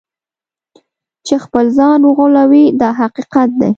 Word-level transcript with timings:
چې 1.25 1.35
خپل 1.45 1.65
ځان 1.77 1.99
وغولوي 2.03 2.65
دا 2.81 2.89
حقیقت 2.99 3.49
دی. 3.59 3.69